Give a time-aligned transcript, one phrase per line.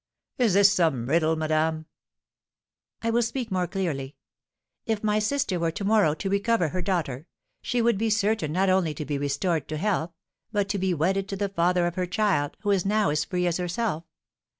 [0.39, 1.85] "Is this some riddle, madame?"
[3.03, 4.15] "I will speak more clearly.
[4.87, 7.27] If my sister were to morrow to recover her daughter,
[7.61, 10.09] she would be certain not only to be restored to health,
[10.51, 13.45] but to be wedded to the father of her child, who is now as free
[13.45, 14.03] as herself.